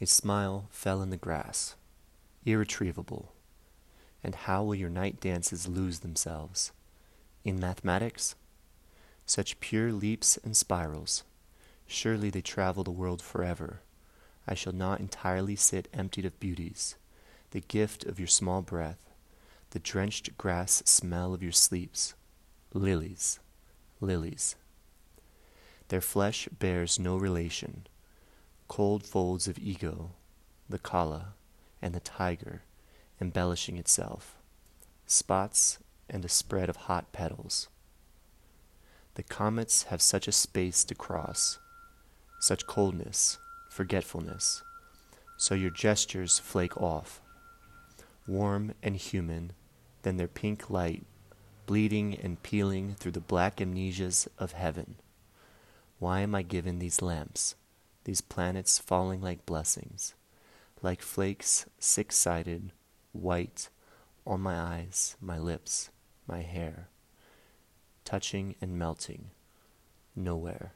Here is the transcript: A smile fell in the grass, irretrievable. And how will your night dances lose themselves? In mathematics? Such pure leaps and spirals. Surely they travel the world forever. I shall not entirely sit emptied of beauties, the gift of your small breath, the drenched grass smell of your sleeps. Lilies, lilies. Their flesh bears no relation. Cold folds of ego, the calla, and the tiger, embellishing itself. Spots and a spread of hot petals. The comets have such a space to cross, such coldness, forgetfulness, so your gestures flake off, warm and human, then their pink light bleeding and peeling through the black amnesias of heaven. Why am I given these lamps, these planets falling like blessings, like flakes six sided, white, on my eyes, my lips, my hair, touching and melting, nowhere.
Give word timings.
A 0.00 0.06
smile 0.06 0.66
fell 0.70 1.02
in 1.02 1.10
the 1.10 1.16
grass, 1.16 1.76
irretrievable. 2.44 3.32
And 4.24 4.34
how 4.34 4.64
will 4.64 4.74
your 4.74 4.90
night 4.90 5.20
dances 5.20 5.68
lose 5.68 6.00
themselves? 6.00 6.72
In 7.44 7.60
mathematics? 7.60 8.34
Such 9.24 9.60
pure 9.60 9.92
leaps 9.92 10.36
and 10.38 10.56
spirals. 10.56 11.22
Surely 11.86 12.28
they 12.28 12.40
travel 12.40 12.82
the 12.82 12.90
world 12.90 13.22
forever. 13.22 13.82
I 14.48 14.54
shall 14.54 14.72
not 14.72 15.00
entirely 15.00 15.56
sit 15.56 15.88
emptied 15.92 16.24
of 16.24 16.40
beauties, 16.40 16.96
the 17.52 17.60
gift 17.60 18.04
of 18.04 18.18
your 18.18 18.28
small 18.28 18.62
breath, 18.62 18.98
the 19.70 19.78
drenched 19.78 20.36
grass 20.36 20.82
smell 20.84 21.32
of 21.32 21.42
your 21.42 21.52
sleeps. 21.52 22.14
Lilies, 22.72 23.38
lilies. 24.00 24.56
Their 25.88 26.00
flesh 26.00 26.48
bears 26.58 26.98
no 26.98 27.16
relation. 27.16 27.86
Cold 28.68 29.04
folds 29.06 29.46
of 29.46 29.58
ego, 29.58 30.12
the 30.68 30.78
calla, 30.78 31.34
and 31.82 31.94
the 31.94 32.00
tiger, 32.00 32.62
embellishing 33.20 33.78
itself. 33.78 34.36
Spots 35.06 35.78
and 36.08 36.24
a 36.24 36.28
spread 36.28 36.68
of 36.68 36.76
hot 36.76 37.12
petals. 37.12 37.68
The 39.14 39.22
comets 39.22 39.84
have 39.84 40.02
such 40.02 40.26
a 40.26 40.32
space 40.32 40.82
to 40.84 40.94
cross, 40.94 41.58
such 42.40 42.66
coldness, 42.66 43.38
forgetfulness, 43.70 44.62
so 45.36 45.54
your 45.54 45.70
gestures 45.70 46.38
flake 46.38 46.76
off, 46.80 47.20
warm 48.26 48.74
and 48.82 48.96
human, 48.96 49.52
then 50.02 50.16
their 50.16 50.28
pink 50.28 50.68
light 50.70 51.04
bleeding 51.66 52.14
and 52.22 52.42
peeling 52.42 52.94
through 52.94 53.12
the 53.12 53.20
black 53.20 53.56
amnesias 53.56 54.28
of 54.38 54.52
heaven. 54.52 54.96
Why 55.98 56.20
am 56.20 56.34
I 56.34 56.42
given 56.42 56.78
these 56.78 57.00
lamps, 57.00 57.54
these 58.04 58.20
planets 58.20 58.78
falling 58.78 59.20
like 59.20 59.46
blessings, 59.46 60.14
like 60.82 61.02
flakes 61.02 61.66
six 61.78 62.16
sided, 62.16 62.72
white, 63.12 63.68
on 64.26 64.40
my 64.40 64.58
eyes, 64.58 65.16
my 65.20 65.38
lips, 65.38 65.90
my 66.26 66.42
hair, 66.42 66.88
touching 68.04 68.54
and 68.60 68.78
melting, 68.78 69.30
nowhere. 70.14 70.72